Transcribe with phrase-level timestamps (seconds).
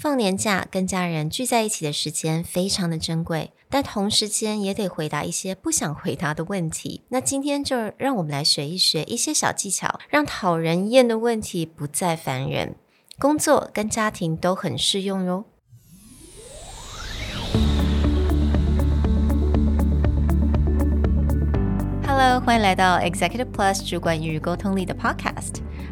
[0.00, 7.02] 放年假跟家人聚在一起的时间非常的珍贵，但同时间也得回答一些不想回答的问题。
[7.08, 12.76] 那今天就让我们来学一学一些小技巧，让讨人厌的问题不再烦人。
[13.18, 15.44] 工作跟家庭都很适用哟。
[22.06, 25.54] Hello，欢迎来到 Executive Plus 主管与沟通力的 Podcast。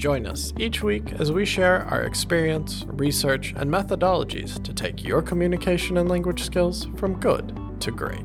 [0.00, 5.20] Join us each week as we share our experience, research, and methodologies to take your
[5.20, 8.24] communication and language skills from good to great.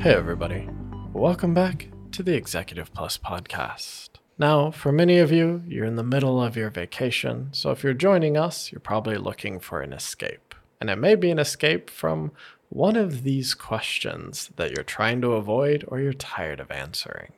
[0.00, 0.68] Hey, everybody.
[1.12, 4.10] Welcome back to the Executive Plus podcast.
[4.38, 7.94] Now, for many of you, you're in the middle of your vacation, so if you're
[7.94, 10.54] joining us, you're probably looking for an escape.
[10.80, 12.32] And it may be an escape from
[12.69, 17.29] one of these questions that you're trying to avoid or you're tired of answering.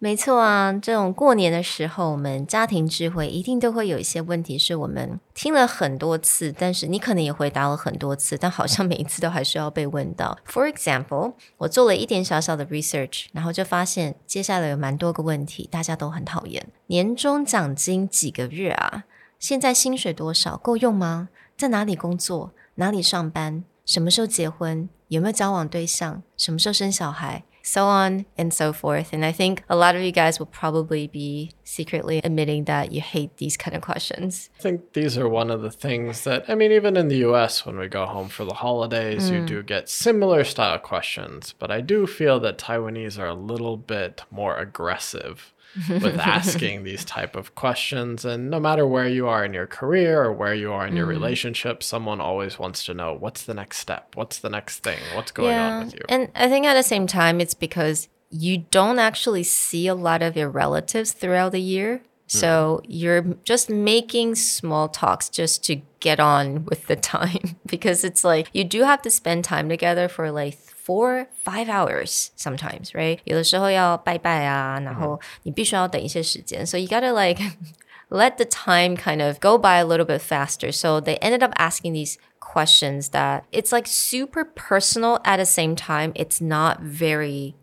[0.00, 10.36] 没错啊，这种过年的时候，我们家庭聚会一定都会有一些问题，是我们听了很多次，但是你可能也回答了很多次，但好像每一次都还是要被问到。
[10.46, 16.66] For example，我做了一点小小的 research，然后就发现接下来有蛮多个问题，大家都很讨厌。
[16.88, 19.04] 年终奖金几个月啊？
[19.38, 20.58] 现在薪水多少？
[20.58, 21.30] 够用吗？
[21.56, 22.52] 在哪里工作？
[22.74, 23.64] 哪里上班？
[23.88, 24.88] 什么时候结婚？
[25.08, 26.22] 有没有交往对象？
[26.36, 27.44] 什么时候生小孩？
[27.66, 29.14] So on and so forth.
[29.14, 33.00] And I think a lot of you guys will probably be secretly admitting that you
[33.00, 34.50] hate these kind of questions.
[34.58, 37.64] I think these are one of the things that, I mean, even in the US,
[37.64, 39.32] when we go home for the holidays, mm.
[39.32, 41.54] you do get similar style questions.
[41.58, 45.54] But I do feel that Taiwanese are a little bit more aggressive
[45.89, 48.25] with asking these type of questions.
[48.25, 51.05] And no matter where you are in your career or where you are in your
[51.05, 51.09] mm.
[51.09, 54.15] relationship someone always wants to know what's the next step?
[54.15, 54.99] What's the next thing?
[55.13, 55.77] What's going yeah.
[55.77, 56.01] on with you?
[56.09, 60.21] And i think at the same time it's because you don't actually see a lot
[60.21, 62.86] of your relatives throughout the year so mm.
[62.88, 68.48] you're just making small talks just to get on with the time because it's like
[68.52, 73.18] you do have to spend time together for like four five hours sometimes, right?
[73.24, 77.42] 有的时候要拜拜啊，然后你必须要等一些时间，so you gotta like
[78.10, 80.70] let the time kind of go by a little bit faster.
[80.72, 85.74] So they ended up asking these questions that it's like super personal at the same
[85.74, 86.12] time.
[86.14, 87.54] It's not very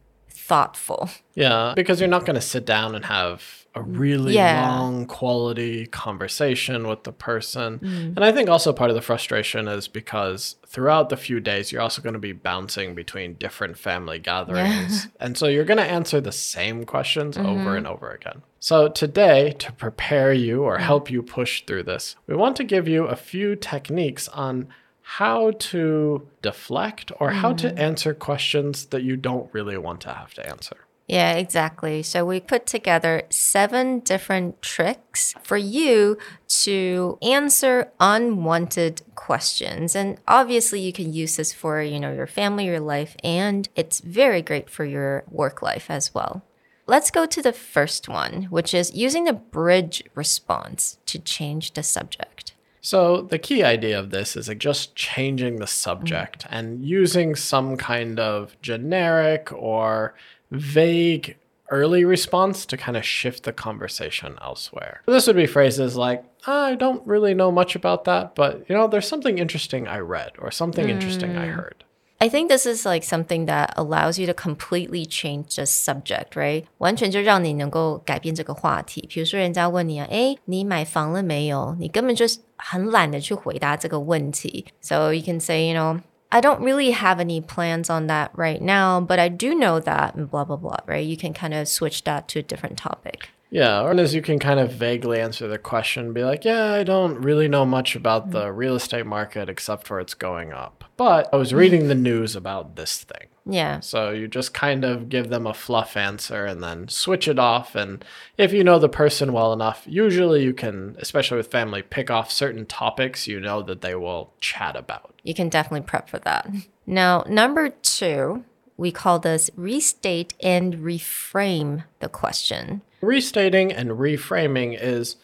[0.46, 1.10] thoughtful.
[1.34, 4.70] Yeah, because you're not going to sit down and have a really yeah.
[4.70, 7.78] long quality conversation with the person.
[7.78, 8.16] Mm.
[8.16, 11.82] And I think also part of the frustration is because throughout the few days, you're
[11.82, 15.04] also going to be bouncing between different family gatherings.
[15.04, 15.10] Yeah.
[15.20, 17.46] And so you're going to answer the same questions mm-hmm.
[17.46, 18.42] over and over again.
[18.60, 22.88] So today, to prepare you or help you push through this, we want to give
[22.88, 24.68] you a few techniques on
[25.08, 27.34] how to deflect or mm.
[27.34, 27.78] how to mm.
[27.78, 30.76] answer questions that you don't really want to have to answer.
[31.06, 32.02] Yeah, exactly.
[32.02, 36.18] So we put together seven different tricks for you
[36.64, 39.94] to answer unwanted questions.
[39.94, 44.00] And obviously you can use this for, you know, your family, your life, and it's
[44.00, 46.42] very great for your work life as well.
[46.88, 51.84] Let's go to the first one, which is using the bridge response to change the
[51.84, 52.55] subject.
[52.86, 56.48] So the key idea of this is like just changing the subject mm.
[56.50, 60.14] and using some kind of generic or
[60.52, 61.36] vague
[61.68, 65.02] early response to kind of shift the conversation elsewhere.
[65.06, 68.86] This would be phrases like, I don't really know much about that, but you know,
[68.86, 70.90] there's something interesting I read or something mm.
[70.90, 71.54] interesting I mm.
[71.54, 71.82] heard.
[72.25, 76.65] I think this is like something that allows you to completely change the subject, right?
[76.77, 79.07] 完全就让你能够改变这个话题。
[79.09, 81.75] 比如说，人家问你啊，哎，你买房了没有？
[81.79, 84.67] 你根本就是很懒得去回答这个问题。
[84.81, 89.01] So you can say, you know, I don't really have any plans on that right now,
[89.03, 91.01] but I do know that and blah, blah, blah, right?
[91.01, 93.29] You can kind of switch that to a different topic.
[93.50, 96.82] Yeah, or as you can kind of vaguely answer the question, be like, yeah, I
[96.82, 98.56] don't really know much about the mm-hmm.
[98.56, 100.84] real estate market except for it's going up.
[100.96, 103.28] But I was reading the news about this thing.
[103.48, 103.78] Yeah.
[103.80, 107.76] So you just kind of give them a fluff answer and then switch it off.
[107.76, 108.04] And
[108.36, 112.32] if you know the person well enough, usually you can, especially with family, pick off
[112.32, 115.14] certain topics you know that they will chat about.
[115.22, 116.50] You can definitely prep for that.
[116.86, 118.44] Now, number two,
[118.76, 122.82] we call this restate and reframe the question.
[123.00, 125.16] Restating and reframing is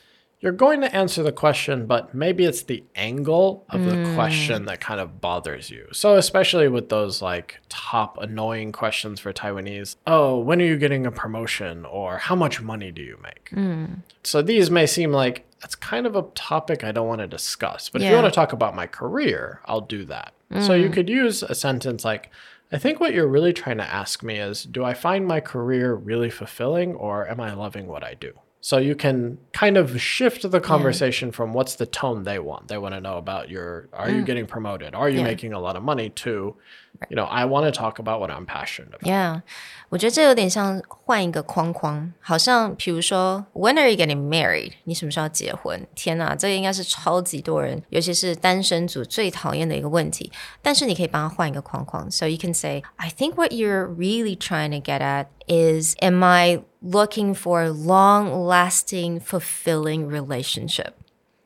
[0.43, 4.15] you're going to answer the question, but maybe it's the angle of the mm.
[4.17, 5.87] question that kind of bothers you.
[5.93, 11.07] So, especially with those like top annoying questions for Taiwanese oh, when are you getting
[11.07, 11.87] a promotion?
[11.87, 13.51] Or how much money do you make?
[13.51, 13.99] Mm.
[14.25, 17.89] So, these may seem like that's kind of a topic I don't want to discuss.
[17.89, 18.09] But yeah.
[18.09, 20.33] if you want to talk about my career, I'll do that.
[20.53, 20.67] Mm.
[20.67, 20.93] So, you mm.
[20.93, 22.31] could use a sentence like,
[22.73, 25.95] I think what you're really trying to ask me is Do I find my career
[25.95, 28.33] really fulfilling or am I loving what I do?
[28.62, 31.36] So you can kind of shift the conversation yeah.
[31.36, 32.68] from what's the tone they want.
[32.68, 34.18] They want to know about your are mm.
[34.18, 34.94] you getting promoted?
[34.94, 35.24] Are you yeah.
[35.24, 36.56] making a lot of money to
[37.10, 39.08] you know, I want to talk about what I'm passionate about.
[39.08, 39.42] Yeah.
[39.90, 44.74] 我觉得这有点像换一个框框，好像比如说，When are you getting married？
[44.84, 45.86] 你什么时候结婚？
[45.96, 50.32] 天哪，这个应该是超级多人，尤其是单身族最讨厌的一个问题。
[50.62, 56.64] 但是你可以帮他换一个框框，So you can say, I think what you're really trying to get at is, am I
[56.83, 60.99] looking for a long-lasting, fulfilling relationship?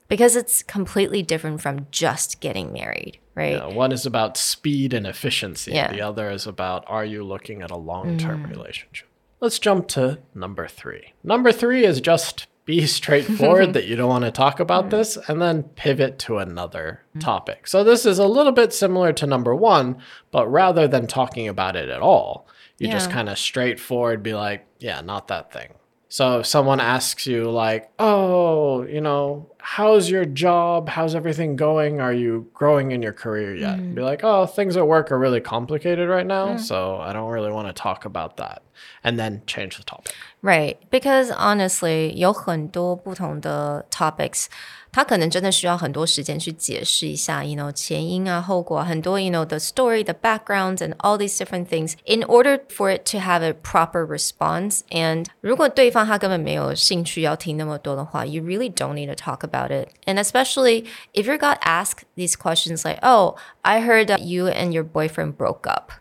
[0.08, 3.52] Because it's completely different from just getting married right?
[3.52, 5.72] Yeah, one is about speed and efficiency.
[5.72, 5.92] Yeah.
[5.92, 8.50] The other is about are you looking at a long term mm.
[8.50, 9.06] relationship?
[9.38, 11.12] Let's jump to number three.
[11.22, 15.40] Number three is just be straightforward that you don't want to talk about this and
[15.40, 17.20] then pivot to another mm.
[17.20, 17.68] topic.
[17.68, 19.98] So this is a little bit similar to number one,
[20.32, 22.92] but rather than talking about it at all, you yeah.
[22.92, 25.72] just kind of straightforward be like, yeah, not that thing.
[26.08, 30.88] So if someone asks you like, "Oh, you know, how's your job?
[30.88, 32.00] How's everything going?
[32.00, 33.96] Are you growing in your career yet?" Mm.
[33.96, 36.60] Be like, "Oh, things at work are really complicated right now, mm.
[36.60, 38.62] so I don't really want to talk about that."
[39.03, 40.13] And then change the topic.
[40.41, 44.45] Right, because honestly, 有很多不同的 topics
[44.91, 52.23] 他可能真的需要很多时间去解释一下，you know 前因啊、后果啊，很多 you know the story, the backgrounds, and all these different things in
[52.23, 54.81] order for it to have a proper response.
[54.89, 59.89] And 如果对方他根本没有兴趣要听那么多的话，you really don't need to talk about it.
[60.05, 64.71] And especially if you got asked these questions like, "Oh, I heard that you and
[64.71, 65.93] your boyfriend broke up."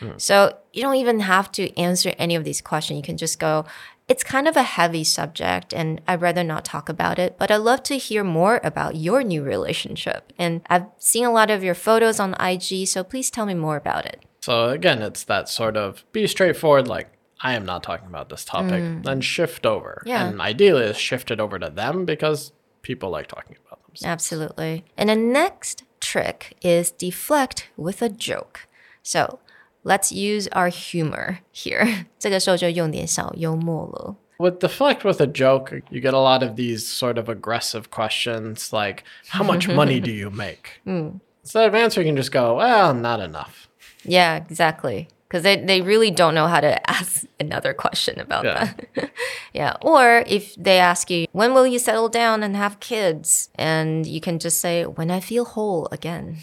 [0.00, 0.10] Hmm.
[0.16, 2.96] So you don't even have to answer any of these questions.
[2.96, 3.64] You can just go,
[4.08, 7.56] it's kind of a heavy subject and I'd rather not talk about it, but I'd
[7.58, 10.32] love to hear more about your new relationship.
[10.38, 13.76] And I've seen a lot of your photos on IG, so please tell me more
[13.76, 14.24] about it.
[14.40, 18.44] So again, it's that sort of be straightforward, like, I am not talking about this
[18.44, 19.04] topic, mm.
[19.04, 20.02] then shift over.
[20.06, 20.26] Yeah.
[20.26, 22.52] And ideally, is shift it over to them because
[22.82, 24.10] people like talking about themselves.
[24.10, 24.84] Absolutely.
[24.96, 28.66] And the next trick is deflect with a joke.
[29.02, 29.40] So
[29.83, 32.05] let's use our humor here.
[32.19, 34.15] 这个时候就用点小幽默了。
[34.39, 39.03] With deflect with a joke, you get a lot of these sort of aggressive questions like,
[39.27, 40.79] How much money do you make?
[40.87, 41.19] Mm.
[41.43, 43.67] Instead of answering, you can just go, Well, not enough.
[44.05, 45.09] Yeah, exactly.
[45.27, 48.73] Because they, they really don't know how to ask another question about yeah.
[48.95, 49.11] that.
[49.53, 49.73] yeah.
[49.81, 53.49] Or if they ask you, When will you settle down and have kids?
[53.55, 56.37] And you can just say, When I feel whole again.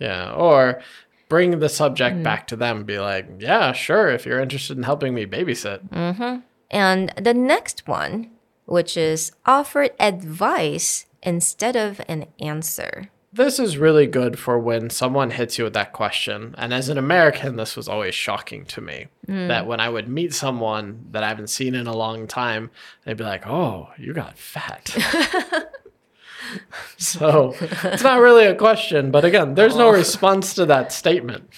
[0.00, 0.32] Yeah.
[0.32, 0.82] Or
[1.31, 2.23] bring the subject mm.
[2.23, 5.79] back to them be like, yeah, sure, if you're interested in helping me babysit.
[5.87, 6.41] Mm-hmm.
[6.69, 8.31] And the next one,
[8.65, 13.11] which is offer advice instead of an answer.
[13.31, 16.53] This is really good for when someone hits you with that question.
[16.57, 19.47] And as an American, this was always shocking to me mm.
[19.47, 22.71] that when I would meet someone that I haven't seen in a long time,
[23.05, 24.93] they'd be like, oh, you got fat.
[26.96, 29.92] so it's not really a question, but again, there's no oh.
[29.92, 31.48] response to that statement.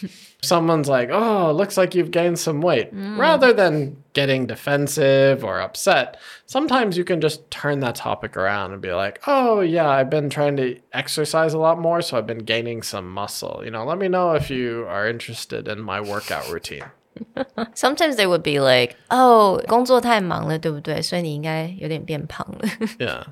[0.40, 2.94] Someone's like, oh, looks like you've gained some weight.
[2.94, 3.18] Mm.
[3.18, 8.80] Rather than getting defensive or upset, sometimes you can just turn that topic around and
[8.80, 12.44] be like, oh, yeah, I've been trying to exercise a lot more, so I've been
[12.44, 13.62] gaining some muscle.
[13.64, 16.84] You know, let me know if you are interested in my workout routine.
[17.74, 21.02] Sometimes they would be like, "Oh, 工作太忙了，对不对？
[21.02, 22.60] 所以你应该有点变胖了。
[23.00, 23.24] yeah.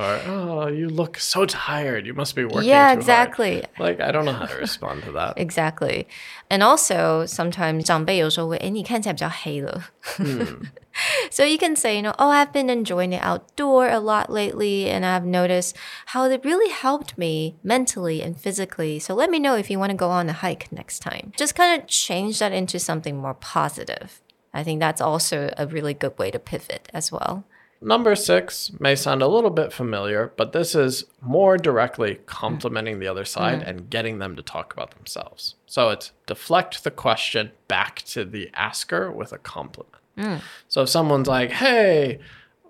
[0.00, 2.06] Or, oh, you look so tired.
[2.06, 2.68] You must be working.
[2.68, 3.62] Yeah, exactly.
[3.62, 3.80] Hard.
[3.80, 5.38] Like, I don't know how to respond to that.
[5.38, 6.06] exactly.
[6.50, 9.84] And also, sometimes 长辈有时候会，哎，你看起来比较黑了。
[10.18, 10.66] Hmm.
[11.30, 14.90] so you can say, you know, oh, I've been enjoying the outdoor a lot lately,
[14.90, 15.74] and I've noticed
[16.12, 18.98] how it really helped me mentally and physically.
[18.98, 21.32] So let me know if you want to go on a hike next time.
[21.38, 24.20] Just kind of change that into something more positive.
[24.52, 27.44] I think that's also a really good way to pivot as well.
[27.81, 33.07] Number six may sound a little bit familiar, but this is more directly complimenting the
[33.07, 33.67] other side mm.
[33.67, 35.55] and getting them to talk about themselves.
[35.65, 39.95] So it's deflect the question back to the asker with a compliment.
[40.17, 40.41] Mm.
[40.67, 42.19] So if someone's like, hey,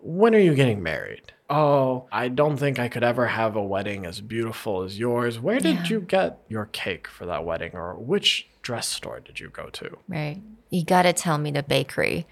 [0.02, 1.34] when are you getting married?
[1.52, 5.40] oh, I don't think I could ever have a wedding as beautiful as yours.
[5.40, 5.88] Where did yeah.
[5.88, 7.72] you get your cake for that wedding?
[7.76, 9.98] Or which dress store did you go to?
[10.08, 10.42] Right.
[10.70, 12.26] You got to tell me the bakery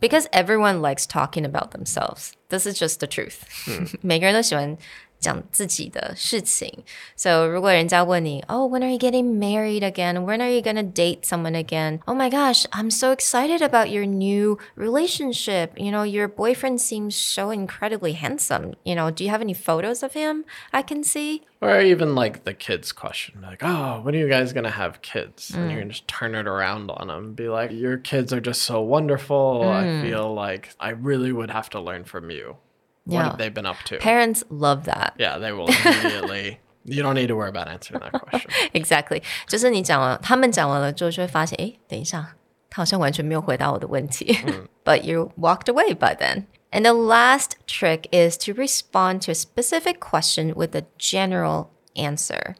[0.00, 2.36] Because everyone likes talking about themselves.
[2.50, 3.44] This is just the truth.
[3.64, 3.86] Hmm.
[4.02, 4.76] 每个人都喜欢
[5.20, 6.84] 讲自己的事情。
[7.16, 10.24] So 如果人家问你，Oh, when are you getting married again?
[10.24, 12.00] When are you gonna date someone again?
[12.06, 15.70] Oh my gosh, I'm so excited about your new relationship.
[15.76, 18.74] You know, your boyfriend seems so incredibly handsome.
[18.84, 21.42] You know, do you have any photos of him I can see?
[21.62, 25.50] Or even like the kids question, like, oh, when are you guys gonna have kids?
[25.50, 25.82] And you're mm.
[25.84, 28.82] gonna just turn it around on them and be like, your kids are just so
[28.82, 29.62] wonderful.
[29.64, 29.72] Mm.
[29.72, 32.58] I feel like I really would have to learn from you.
[33.04, 33.24] What yeah.
[33.30, 33.98] have they been up to?
[33.98, 35.14] Parents love that.
[35.16, 36.58] Yeah, they will immediately.
[36.86, 38.50] you don't need to worry about answering that question.
[38.72, 39.22] exactly.
[39.46, 42.34] 就是你讲了，他们讲完了之后，就会发现，哎，等一下，
[42.70, 44.38] 他好像完全没有回答我的问题。
[44.46, 46.44] 嗯、but you walked away by then.
[46.70, 52.56] And the last trick is to respond to a specific question with a general answer.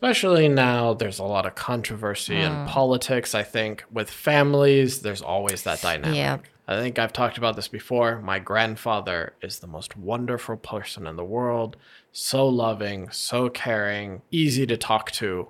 [0.00, 2.44] Especially now, there's a lot of controversy mm.
[2.44, 3.34] in politics.
[3.34, 6.14] I think with families, there's always that dynamic.
[6.14, 6.38] Yeah.
[6.69, 8.21] I think I've talked about this before.
[8.21, 11.77] My grandfather is the most wonderful person in the world,
[12.11, 15.47] so loving, so caring, easy to talk to,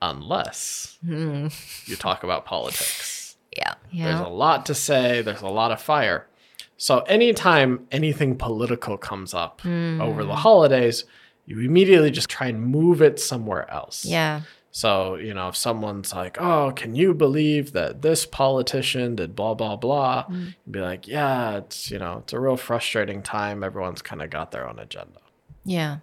[0.00, 1.52] unless mm.
[1.88, 3.36] you talk about politics.
[3.56, 3.74] Yeah.
[3.90, 4.04] yeah.
[4.04, 6.28] There's a lot to say, there's a lot of fire.
[6.76, 10.00] So, anytime anything political comes up mm.
[10.00, 11.04] over the holidays,
[11.46, 14.04] you immediately just try and move it somewhere else.
[14.04, 14.42] Yeah.
[14.73, 19.55] So, you know, if someone's like, oh, can you believe that this politician did blah,
[19.55, 20.53] blah, blah, mm.
[20.69, 23.63] be like, yeah, it's, you know, it's a real frustrating time.
[23.63, 25.21] Everyone's kind of got their own agenda.
[25.65, 25.97] Yeah.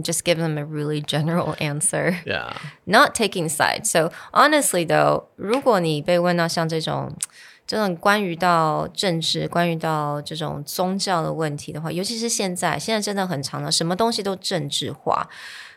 [0.00, 2.20] Just give them a really general answer.
[2.24, 2.56] Yeah.
[2.86, 3.90] Not taking sides.
[3.90, 7.14] So honestly though, 如果你被问到像这种
[7.66, 15.28] 这种关于到政治、关于到这种宗教的问题的话，尤其是现在，现在真的很长了，什么东西都政治化。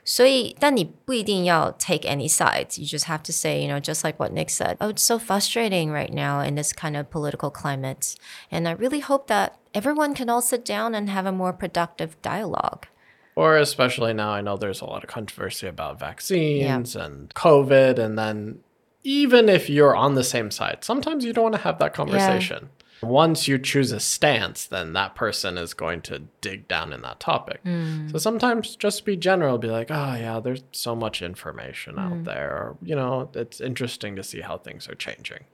[0.05, 2.79] 所以，但你不一定要 take any sides.
[2.79, 4.77] You just have to say, you know, just like what Nick said.
[4.79, 8.15] Oh, it's so frustrating right now in this kind of political climate,
[8.51, 12.21] and I really hope that everyone can all sit down and have a more productive
[12.21, 12.87] dialogue.
[13.35, 17.05] Or especially now, I know there's a lot of controversy about vaccines yeah.
[17.05, 18.59] and COVID, and then
[19.03, 22.69] even if you're on the same side, sometimes you don't want to have that conversation.
[23.02, 27.20] Once you choose a stance, then that person is going to dig down in that
[27.20, 27.62] topic.
[27.64, 28.10] Mm.
[28.10, 32.00] So sometimes just be general, be like, oh, yeah, there's so much information mm.
[32.00, 32.50] out there.
[32.50, 35.44] Or, you know, it's interesting to see how things are changing.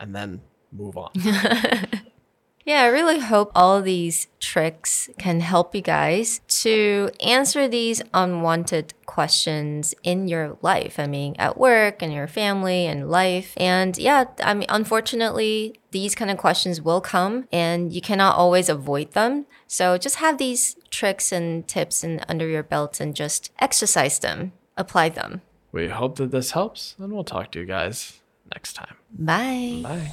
[0.00, 1.10] And then move on.
[2.68, 8.92] Yeah, I really hope all these tricks can help you guys to answer these unwanted
[9.06, 10.98] questions in your life.
[10.98, 13.54] I mean, at work and your family and life.
[13.56, 18.68] And yeah, I mean, unfortunately, these kind of questions will come and you cannot always
[18.68, 19.46] avoid them.
[19.66, 24.52] So just have these tricks and tips and under your belt and just exercise them,
[24.76, 25.40] apply them.
[25.72, 28.20] We hope that this helps and we'll talk to you guys
[28.52, 28.96] next time.
[29.10, 29.80] Bye.
[29.82, 30.12] Bye.